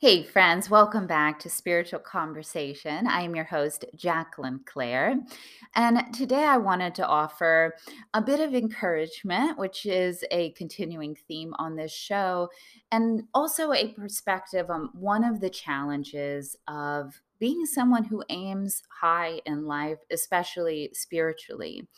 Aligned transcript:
Hey, 0.00 0.22
friends, 0.22 0.70
welcome 0.70 1.08
back 1.08 1.40
to 1.40 1.50
Spiritual 1.50 1.98
Conversation. 1.98 3.08
I 3.08 3.22
am 3.22 3.34
your 3.34 3.46
host, 3.46 3.84
Jacqueline 3.96 4.60
Claire. 4.64 5.16
And 5.74 6.14
today 6.14 6.44
I 6.44 6.56
wanted 6.56 6.94
to 6.94 7.06
offer 7.08 7.74
a 8.14 8.22
bit 8.22 8.38
of 8.38 8.54
encouragement, 8.54 9.58
which 9.58 9.86
is 9.86 10.22
a 10.30 10.52
continuing 10.52 11.16
theme 11.26 11.52
on 11.58 11.74
this 11.74 11.92
show, 11.92 12.48
and 12.92 13.24
also 13.34 13.72
a 13.72 13.88
perspective 13.88 14.70
on 14.70 14.90
one 14.92 15.24
of 15.24 15.40
the 15.40 15.50
challenges 15.50 16.54
of 16.68 17.20
being 17.40 17.66
someone 17.66 18.04
who 18.04 18.22
aims 18.28 18.84
high 19.00 19.40
in 19.46 19.66
life, 19.66 19.98
especially 20.12 20.90
spiritually, 20.92 21.88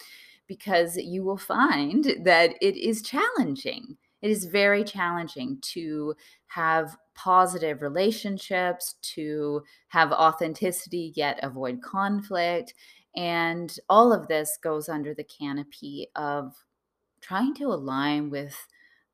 because 0.46 0.96
you 0.96 1.22
will 1.22 1.36
find 1.36 2.16
that 2.24 2.54
it 2.62 2.78
is 2.78 3.02
challenging. 3.02 3.98
It 4.22 4.30
is 4.30 4.46
very 4.46 4.84
challenging 4.84 5.58
to 5.72 6.14
have 6.46 6.96
positive 7.22 7.82
relationships, 7.82 8.94
to 9.02 9.62
have 9.88 10.10
authenticity 10.12 11.12
yet 11.16 11.38
avoid 11.42 11.82
conflict. 11.82 12.72
And 13.14 13.76
all 13.88 14.12
of 14.12 14.26
this 14.28 14.58
goes 14.62 14.88
under 14.88 15.12
the 15.12 15.24
canopy 15.24 16.08
of 16.16 16.54
trying 17.20 17.54
to 17.56 17.64
align 17.64 18.30
with 18.30 18.56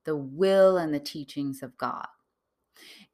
the 0.04 0.16
will 0.16 0.76
and 0.76 0.94
the 0.94 1.00
teachings 1.00 1.62
of 1.62 1.76
God. 1.78 2.06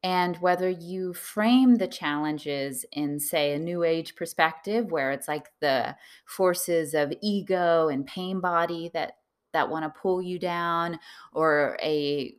And 0.02 0.36
whether 0.38 0.68
you 0.68 1.14
frame 1.14 1.76
the 1.76 1.86
challenges 1.86 2.84
in, 2.92 3.18
say, 3.20 3.54
a 3.54 3.58
new 3.58 3.84
age 3.84 4.14
perspective, 4.16 4.90
where 4.90 5.12
it's 5.12 5.28
like 5.28 5.46
the 5.60 5.96
forces 6.26 6.92
of 6.92 7.14
ego 7.22 7.88
and 7.88 8.04
pain 8.06 8.40
body 8.40 8.90
that 8.92 9.12
that 9.52 9.68
want 9.68 9.84
to 9.84 10.00
pull 10.00 10.20
you 10.20 10.38
down, 10.38 10.98
or 11.32 11.78
a 11.82 12.34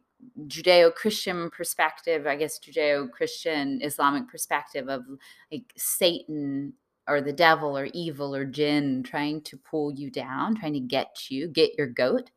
Judeo 0.47 0.93
Christian 0.93 1.49
perspective, 1.49 2.27
I 2.27 2.35
guess 2.35 2.59
Judeo 2.59 3.09
Christian 3.11 3.79
Islamic 3.81 4.27
perspective 4.27 4.89
of 4.89 5.03
like 5.51 5.73
Satan 5.77 6.73
or 7.07 7.21
the 7.21 7.33
devil 7.33 7.77
or 7.77 7.89
evil 7.93 8.35
or 8.35 8.45
jinn 8.45 9.03
trying 9.03 9.41
to 9.41 9.57
pull 9.57 9.91
you 9.93 10.09
down, 10.09 10.55
trying 10.55 10.73
to 10.73 10.79
get 10.79 11.29
you, 11.29 11.47
get 11.47 11.71
your 11.77 11.87
goat. 11.87 12.29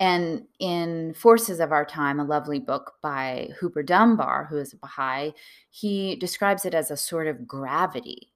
And 0.00 0.46
in 0.58 1.14
Forces 1.14 1.60
of 1.60 1.72
Our 1.72 1.84
Time, 1.84 2.20
a 2.20 2.24
lovely 2.24 2.58
book 2.58 2.94
by 3.02 3.50
Hooper 3.58 3.82
Dunbar, 3.82 4.46
who 4.46 4.58
is 4.58 4.72
a 4.72 4.76
Baha'i, 4.76 5.32
he 5.70 6.16
describes 6.16 6.64
it 6.64 6.74
as 6.74 6.90
a 6.90 6.96
sort 6.96 7.26
of 7.26 7.46
gravity. 7.46 8.32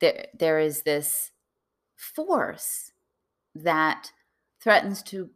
There, 0.00 0.26
there 0.38 0.58
is 0.58 0.82
this 0.82 1.32
force 1.96 2.92
that 3.54 4.12
threatens 4.60 5.02
to 5.02 5.30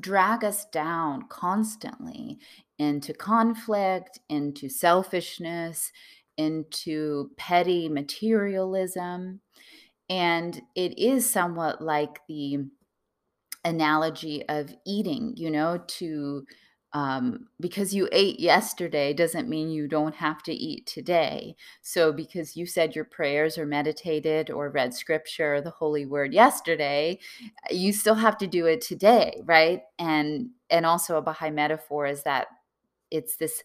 drag 0.00 0.44
us 0.44 0.64
down 0.66 1.22
constantly 1.28 2.38
into 2.78 3.12
conflict, 3.12 4.18
into 4.28 4.68
selfishness, 4.68 5.92
into 6.36 7.30
petty 7.36 7.88
materialism. 7.88 9.40
And 10.08 10.60
it 10.74 10.98
is 10.98 11.28
somewhat 11.28 11.82
like 11.82 12.20
the 12.28 12.66
analogy 13.64 14.46
of 14.48 14.74
eating, 14.86 15.34
you 15.36 15.50
know, 15.50 15.82
to 15.86 16.44
um, 16.94 17.48
because 17.58 17.94
you 17.94 18.08
ate 18.12 18.38
yesterday 18.38 19.14
doesn't 19.14 19.48
mean 19.48 19.70
you 19.70 19.88
don't 19.88 20.14
have 20.14 20.42
to 20.42 20.52
eat 20.52 20.86
today. 20.86 21.56
So, 21.80 22.12
because 22.12 22.56
you 22.56 22.66
said 22.66 22.94
your 22.94 23.06
prayers 23.06 23.56
or 23.56 23.64
meditated 23.64 24.50
or 24.50 24.68
read 24.70 24.92
scripture, 24.92 25.60
the 25.60 25.70
holy 25.70 26.04
word 26.04 26.34
yesterday, 26.34 27.18
you 27.70 27.92
still 27.92 28.14
have 28.14 28.36
to 28.38 28.46
do 28.46 28.66
it 28.66 28.82
today, 28.82 29.40
right? 29.44 29.82
And 29.98 30.50
and 30.68 30.84
also 30.84 31.16
a 31.16 31.22
Baha'i 31.22 31.50
metaphor 31.50 32.06
is 32.06 32.22
that 32.24 32.48
it's 33.10 33.36
this 33.36 33.62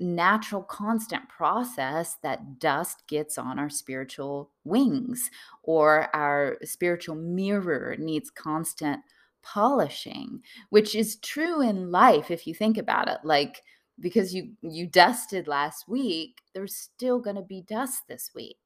natural 0.00 0.62
constant 0.62 1.28
process 1.28 2.16
that 2.22 2.58
dust 2.58 3.04
gets 3.06 3.38
on 3.38 3.58
our 3.58 3.70
spiritual 3.70 4.50
wings 4.64 5.30
or 5.62 6.08
our 6.14 6.58
spiritual 6.64 7.14
mirror 7.14 7.94
needs 7.98 8.28
constant 8.30 9.00
polishing, 9.44 10.42
which 10.70 10.94
is 10.94 11.16
true 11.16 11.60
in 11.60 11.90
life 11.90 12.30
if 12.30 12.46
you 12.46 12.54
think 12.54 12.78
about 12.78 13.08
it. 13.08 13.18
Like 13.24 13.62
because 14.00 14.34
you 14.34 14.52
you 14.62 14.86
dusted 14.86 15.46
last 15.46 15.88
week, 15.88 16.40
there's 16.54 16.76
still 16.76 17.20
going 17.20 17.36
to 17.36 17.42
be 17.42 17.62
dust 17.62 18.02
this 18.08 18.30
week. 18.34 18.58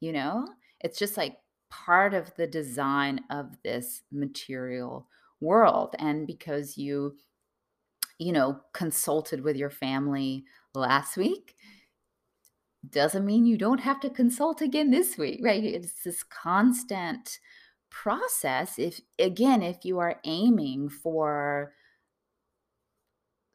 You 0.00 0.12
know? 0.12 0.46
It's 0.80 0.98
just 0.98 1.16
like 1.16 1.38
part 1.70 2.14
of 2.14 2.34
the 2.36 2.46
design 2.46 3.20
of 3.30 3.56
this 3.62 4.02
material 4.12 5.08
world 5.40 5.94
and 5.98 6.26
because 6.26 6.76
you 6.76 7.14
you 8.18 8.32
know 8.32 8.60
consulted 8.72 9.42
with 9.42 9.56
your 9.56 9.70
family 9.70 10.44
last 10.74 11.16
week 11.16 11.54
doesn't 12.90 13.26
mean 13.26 13.44
you 13.44 13.56
don't 13.56 13.80
have 13.80 14.00
to 14.00 14.10
consult 14.10 14.60
again 14.62 14.90
this 14.90 15.16
week 15.16 15.40
right 15.42 15.62
it's 15.62 16.02
this 16.02 16.24
constant 16.24 17.38
process 17.90 18.78
if 18.78 19.00
again 19.18 19.62
if 19.62 19.84
you 19.84 19.98
are 19.98 20.20
aiming 20.24 20.88
for 20.88 21.72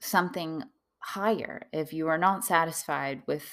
something 0.02 0.64
higher 1.00 1.68
if 1.72 1.94
you 1.94 2.08
are 2.08 2.18
not 2.18 2.44
satisfied 2.44 3.22
with 3.28 3.46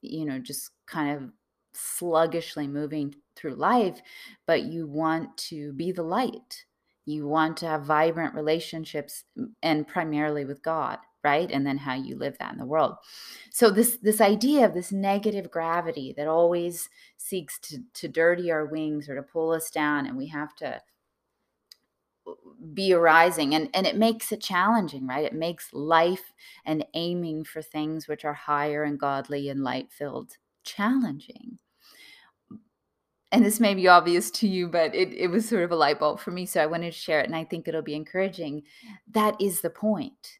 you 0.00 0.24
know 0.24 0.38
just 0.38 0.70
kind 0.86 1.16
of 1.16 1.30
sluggishly 1.74 2.66
moving 2.66 3.14
through 3.36 3.54
life 3.54 4.00
but 4.46 4.62
you 4.64 4.86
want 4.86 5.36
to 5.36 5.72
be 5.74 5.92
the 5.92 6.02
light. 6.02 6.64
You 7.04 7.26
want 7.26 7.56
to 7.58 7.66
have 7.66 7.84
vibrant 7.84 8.34
relationships 8.34 9.24
and 9.62 9.86
primarily 9.86 10.44
with 10.44 10.62
god 10.62 10.98
right? 11.24 11.50
And 11.50 11.66
then 11.66 11.78
how 11.78 11.94
you 11.94 12.16
live 12.16 12.36
that 12.38 12.52
in 12.52 12.58
the 12.58 12.66
world. 12.66 12.96
So 13.50 13.70
this 13.70 13.98
this 14.02 14.20
idea 14.20 14.64
of 14.64 14.74
this 14.74 14.92
negative 14.92 15.50
gravity 15.50 16.14
that 16.16 16.28
always 16.28 16.88
seeks 17.16 17.58
to 17.60 17.78
to 17.94 18.08
dirty 18.08 18.50
our 18.50 18.66
wings 18.66 19.08
or 19.08 19.16
to 19.16 19.22
pull 19.22 19.50
us 19.50 19.70
down 19.70 20.06
and 20.06 20.16
we 20.16 20.28
have 20.28 20.54
to 20.56 20.80
be 22.74 22.92
arising. 22.92 23.54
And 23.54 23.68
and 23.74 23.86
it 23.86 23.96
makes 23.96 24.32
it 24.32 24.40
challenging 24.40 25.06
right? 25.06 25.24
It 25.24 25.34
makes 25.34 25.72
life 25.72 26.32
and 26.64 26.84
aiming 26.94 27.44
for 27.44 27.62
things 27.62 28.06
which 28.06 28.24
are 28.24 28.34
higher 28.34 28.84
and 28.84 28.98
godly 28.98 29.48
and 29.48 29.62
light 29.62 29.90
filled 29.90 30.36
challenging. 30.64 31.58
And 33.30 33.44
this 33.44 33.60
may 33.60 33.74
be 33.74 33.88
obvious 33.88 34.30
to 34.32 34.48
you 34.48 34.68
but 34.68 34.94
it, 34.94 35.12
it 35.12 35.28
was 35.28 35.48
sort 35.48 35.64
of 35.64 35.72
a 35.72 35.76
light 35.76 35.98
bulb 35.98 36.20
for 36.20 36.30
me 36.30 36.46
so 36.46 36.62
i 36.62 36.66
wanted 36.66 36.92
to 36.92 36.98
share 36.98 37.20
it 37.20 37.26
and 37.26 37.36
i 37.36 37.44
think 37.44 37.66
it'll 37.68 37.82
be 37.82 37.94
encouraging. 37.94 38.62
That 39.10 39.40
is 39.40 39.60
the 39.60 39.70
point 39.70 40.38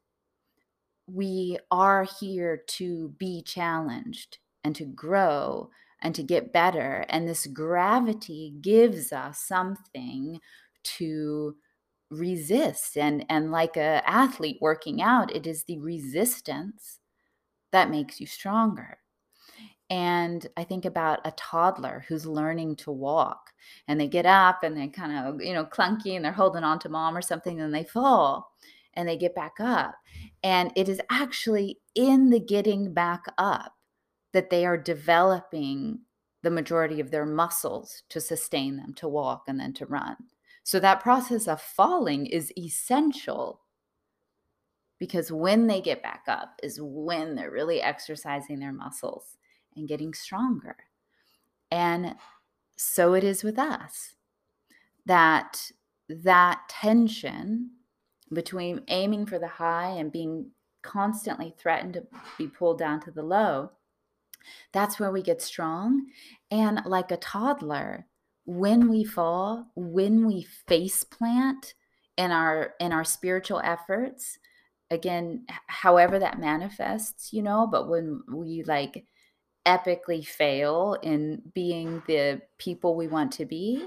we 1.12 1.58
are 1.70 2.06
here 2.20 2.62
to 2.66 3.08
be 3.18 3.42
challenged 3.42 4.38
and 4.64 4.74
to 4.76 4.84
grow 4.84 5.70
and 6.02 6.14
to 6.14 6.22
get 6.22 6.52
better. 6.52 7.04
And 7.08 7.26
this 7.26 7.46
gravity 7.46 8.54
gives 8.60 9.12
us 9.12 9.40
something 9.40 10.40
to 10.84 11.56
resist. 12.10 12.96
And, 12.96 13.24
and 13.28 13.50
like 13.50 13.76
a 13.76 14.02
athlete 14.08 14.58
working 14.60 15.02
out, 15.02 15.34
it 15.34 15.46
is 15.46 15.64
the 15.64 15.78
resistance 15.78 17.00
that 17.72 17.90
makes 17.90 18.20
you 18.20 18.26
stronger. 18.26 18.98
And 19.90 20.46
I 20.56 20.64
think 20.64 20.84
about 20.84 21.26
a 21.26 21.32
toddler 21.32 22.04
who's 22.08 22.26
learning 22.26 22.76
to 22.76 22.92
walk 22.92 23.50
and 23.88 23.98
they 23.98 24.06
get 24.06 24.26
up 24.26 24.62
and 24.62 24.76
they 24.76 24.88
kind 24.88 25.26
of, 25.26 25.42
you 25.42 25.54
know, 25.54 25.64
clunky 25.64 26.14
and 26.14 26.24
they're 26.24 26.32
holding 26.32 26.62
on 26.62 26.78
to 26.80 26.90
mom 26.90 27.16
or 27.16 27.22
something 27.22 27.60
and 27.60 27.74
they 27.74 27.84
fall 27.84 28.52
and 28.98 29.08
they 29.08 29.16
get 29.16 29.32
back 29.32 29.60
up. 29.60 29.94
And 30.42 30.72
it 30.74 30.88
is 30.88 31.00
actually 31.08 31.78
in 31.94 32.30
the 32.30 32.40
getting 32.40 32.92
back 32.92 33.26
up 33.38 33.76
that 34.32 34.50
they 34.50 34.66
are 34.66 34.76
developing 34.76 36.00
the 36.42 36.50
majority 36.50 36.98
of 36.98 37.12
their 37.12 37.24
muscles 37.24 38.02
to 38.08 38.20
sustain 38.20 38.76
them 38.76 38.92
to 38.94 39.08
walk 39.08 39.44
and 39.46 39.60
then 39.60 39.72
to 39.74 39.86
run. 39.86 40.16
So 40.64 40.80
that 40.80 41.00
process 41.00 41.46
of 41.46 41.62
falling 41.62 42.26
is 42.26 42.52
essential 42.58 43.60
because 44.98 45.30
when 45.30 45.68
they 45.68 45.80
get 45.80 46.02
back 46.02 46.24
up 46.26 46.58
is 46.60 46.80
when 46.82 47.36
they're 47.36 47.52
really 47.52 47.80
exercising 47.80 48.58
their 48.58 48.72
muscles 48.72 49.36
and 49.76 49.86
getting 49.86 50.12
stronger. 50.12 50.76
And 51.70 52.16
so 52.74 53.14
it 53.14 53.22
is 53.22 53.44
with 53.44 53.60
us 53.60 54.14
that 55.06 55.70
that 56.08 56.62
tension 56.68 57.70
between 58.32 58.82
aiming 58.88 59.26
for 59.26 59.38
the 59.38 59.48
high 59.48 59.90
and 59.90 60.12
being 60.12 60.50
constantly 60.82 61.54
threatened 61.58 61.94
to 61.94 62.06
be 62.36 62.46
pulled 62.46 62.78
down 62.78 63.00
to 63.00 63.10
the 63.10 63.22
low, 63.22 63.70
that's 64.72 64.98
where 64.98 65.10
we 65.10 65.22
get 65.22 65.42
strong. 65.42 66.06
And 66.50 66.80
like 66.86 67.10
a 67.10 67.16
toddler, 67.16 68.06
when 68.44 68.88
we 68.88 69.04
fall, 69.04 69.66
when 69.74 70.26
we 70.26 70.42
face 70.66 71.04
plant 71.04 71.74
in 72.16 72.32
our 72.32 72.74
in 72.80 72.92
our 72.92 73.04
spiritual 73.04 73.60
efforts, 73.62 74.38
again, 74.90 75.46
however 75.66 76.18
that 76.18 76.40
manifests, 76.40 77.32
you 77.32 77.42
know, 77.42 77.66
but 77.70 77.88
when 77.88 78.22
we 78.32 78.62
like 78.62 79.04
epically 79.66 80.26
fail 80.26 80.96
in 81.02 81.42
being 81.54 82.02
the 82.06 82.40
people 82.56 82.96
we 82.96 83.06
want 83.06 83.32
to 83.32 83.44
be, 83.44 83.86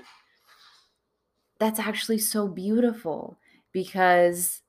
that's 1.60 1.80
actually 1.80 2.20
so 2.20 2.48
beautiful 2.48 3.38
because 3.74 4.62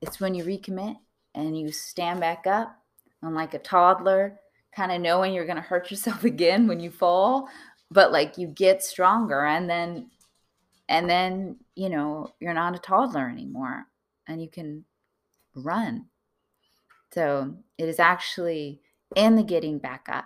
it's 0.00 0.20
when 0.20 0.34
you 0.34 0.44
recommit 0.44 0.96
and 1.34 1.58
you 1.58 1.70
stand 1.72 2.20
back 2.20 2.46
up 2.46 2.76
and 3.22 3.34
like 3.34 3.54
a 3.54 3.58
toddler, 3.58 4.38
kind 4.74 4.92
of 4.92 5.00
knowing 5.00 5.32
you're 5.32 5.46
going 5.46 5.56
to 5.56 5.62
hurt 5.62 5.90
yourself 5.90 6.24
again 6.24 6.66
when 6.66 6.80
you 6.80 6.90
fall, 6.90 7.48
but 7.90 8.12
like 8.12 8.38
you 8.38 8.46
get 8.46 8.82
stronger 8.82 9.44
and 9.44 9.68
then 9.68 10.10
and 10.88 11.08
then, 11.08 11.56
you 11.76 11.88
know, 11.88 12.32
you're 12.40 12.52
not 12.52 12.74
a 12.74 12.78
toddler 12.80 13.28
anymore 13.28 13.86
and 14.26 14.42
you 14.42 14.48
can 14.48 14.84
run. 15.54 16.06
So, 17.14 17.54
it 17.78 17.88
is 17.88 18.00
actually 18.00 18.80
in 19.14 19.36
the 19.36 19.44
getting 19.44 19.78
back 19.78 20.08
up 20.10 20.24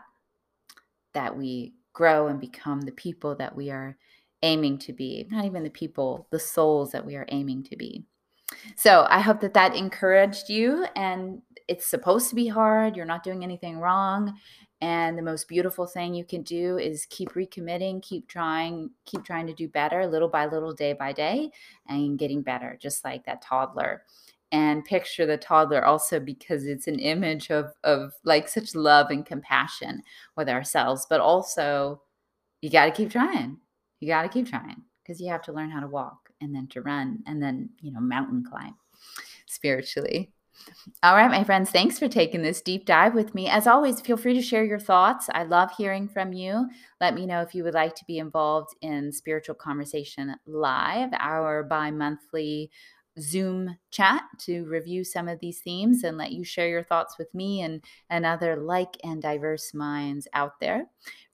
that 1.13 1.37
we 1.37 1.75
grow 1.93 2.29
and 2.29 2.41
become 2.41 2.81
the 2.81 2.93
people 2.93 3.35
that 3.37 3.55
we 3.55 3.71
are 3.71 3.97
aiming 4.45 4.79
to 4.79 4.93
be, 4.93 5.27
not 5.31 5.45
even 5.45 5.65
the 5.65 5.71
people, 5.71 6.29
the 6.31 6.39
souls 6.39 6.93
that 6.93 7.05
we 7.05 7.17
are 7.17 7.27
aiming 7.31 7.65
to 7.65 7.77
be. 7.77 8.05
So 8.77 9.07
I 9.09 9.21
hope 9.21 9.41
that 9.41 9.55
that 9.55 9.75
encouraged 9.75 10.49
you. 10.49 10.87
And 10.95 11.43
it's 11.67 11.87
supposed 11.87 12.29
to 12.29 12.37
be 12.37 12.47
hard. 12.47 12.95
You're 12.95 13.07
not 13.07 13.25
doing 13.25 13.43
anything 13.43 13.79
wrong. 13.79 14.39
And 14.81 15.17
the 15.17 15.23
most 15.23 15.49
beautiful 15.49 15.87
thing 15.87 16.15
you 16.15 16.27
can 16.27 16.43
do 16.43 16.77
is 16.77 17.07
keep 17.07 17.31
recommitting, 17.31 18.03
keep 18.03 18.29
trying, 18.29 18.91
keep 19.07 19.25
trying 19.25 19.47
to 19.47 19.55
do 19.55 19.67
better 19.67 20.07
little 20.07 20.29
by 20.29 20.45
little, 20.47 20.75
day 20.75 20.93
by 20.93 21.13
day, 21.13 21.51
and 21.89 22.19
getting 22.19 22.43
better, 22.43 22.79
just 22.81 23.03
like 23.03 23.25
that 23.25 23.41
toddler. 23.41 24.03
And 24.53 24.85
picture 24.85 25.25
the 25.25 25.39
toddler 25.39 25.85
also 25.85 26.21
because 26.21 26.67
it's 26.67 26.87
an 26.87 26.99
image 26.99 27.51
of, 27.51 27.73
of 27.83 28.13
like 28.25 28.47
such 28.47 28.75
love 28.75 29.11
and 29.11 29.25
compassion 29.25 30.03
with 30.37 30.51
ourselves, 30.51 31.07
but 31.09 31.21
also 31.21 32.03
you 32.61 32.69
got 32.69 32.85
to 32.85 32.93
keep 32.93 33.11
trying. 33.11 33.59
You 34.05 34.11
got 34.11 34.23
to 34.25 34.29
keep 34.29 34.47
trying 34.47 34.83
because 35.03 35.19
you 35.19 35.31
have 35.31 35.41
to 35.45 35.53
learn 35.53 35.71
how 35.71 35.81
to 35.81 35.87
walk 35.87 36.29
and 36.43 36.55
then 36.55 36.67
to 36.69 36.83
run 36.83 37.23
and 37.27 37.43
then, 37.43 37.71
you 37.81 37.91
know, 37.91 38.01
mountain 38.01 38.45
climb 38.45 38.75
spiritually. 39.47 40.31
All 41.03 41.15
right, 41.17 41.31
my 41.31 41.43
friends, 41.43 41.71
thanks 41.71 41.99
for 41.99 42.07
taking 42.07 42.43
this 42.43 42.61
deep 42.61 42.85
dive 42.85 43.15
with 43.15 43.35
me. 43.35 43.49
As 43.49 43.67
always, 43.67 44.03
feel 44.03 44.19
free 44.19 44.35
to 44.35 44.43
share 44.43 44.63
your 44.63 44.79
thoughts. 44.79 45.31
I 45.33 45.45
love 45.45 45.71
hearing 45.75 46.07
from 46.07 46.35
you. 46.35 46.69
Let 47.01 47.15
me 47.15 47.25
know 47.25 47.41
if 47.41 47.55
you 47.55 47.65
would 47.65 47.73
like 47.73 47.95
to 47.95 48.05
be 48.05 48.19
involved 48.19 48.77
in 48.83 49.11
Spiritual 49.11 49.55
Conversation 49.55 50.37
Live, 50.45 51.09
our 51.19 51.63
bi 51.63 51.91
monthly 51.91 52.71
Zoom 53.21 53.77
chat 53.91 54.23
to 54.41 54.65
review 54.65 55.05
some 55.05 55.29
of 55.29 55.39
these 55.39 55.61
themes 55.61 56.03
and 56.03 56.19
let 56.19 56.33
you 56.33 56.43
share 56.43 56.69
your 56.69 56.83
thoughts 56.83 57.17
with 57.17 57.33
me 57.33 57.63
and, 57.63 57.85
and 58.11 58.27
other 58.27 58.57
like 58.57 58.97
and 59.05 59.23
diverse 59.23 59.73
minds 59.73 60.27
out 60.33 60.59
there. 60.61 60.87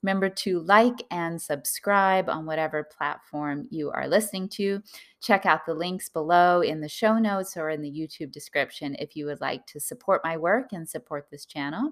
Remember 0.03 0.29
to 0.29 0.59
like 0.59 1.03
and 1.09 1.41
subscribe 1.41 2.29
on 2.29 2.45
whatever 2.45 2.83
platform 2.83 3.67
you 3.71 3.89
are 3.91 4.07
listening 4.07 4.47
to. 4.49 4.81
Check 5.21 5.45
out 5.45 5.65
the 5.65 5.73
links 5.73 6.07
below 6.09 6.61
in 6.61 6.81
the 6.81 6.89
show 6.89 7.17
notes 7.17 7.57
or 7.57 7.69
in 7.69 7.81
the 7.81 7.91
YouTube 7.91 8.31
description 8.31 8.95
if 8.99 9.15
you 9.15 9.25
would 9.25 9.41
like 9.41 9.65
to 9.67 9.79
support 9.79 10.21
my 10.23 10.37
work 10.37 10.73
and 10.73 10.87
support 10.87 11.27
this 11.31 11.45
channel. 11.45 11.91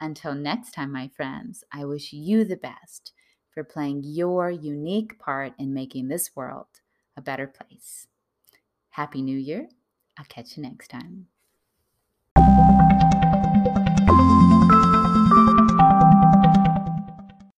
Until 0.00 0.34
next 0.34 0.72
time, 0.72 0.92
my 0.92 1.10
friends, 1.16 1.64
I 1.72 1.84
wish 1.84 2.12
you 2.12 2.44
the 2.44 2.56
best 2.56 3.12
for 3.50 3.64
playing 3.64 4.02
your 4.04 4.50
unique 4.50 5.18
part 5.18 5.54
in 5.58 5.74
making 5.74 6.06
this 6.06 6.36
world 6.36 6.66
a 7.16 7.20
better 7.20 7.48
place. 7.48 8.06
Happy 8.98 9.22
New 9.22 9.38
Year. 9.38 9.68
I'll 10.18 10.24
catch 10.24 10.56
you 10.56 10.64
next 10.64 10.88
time. 10.88 11.28